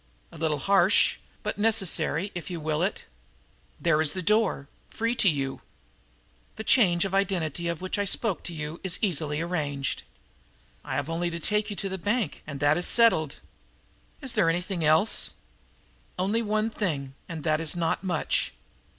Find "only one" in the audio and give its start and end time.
16.17-16.71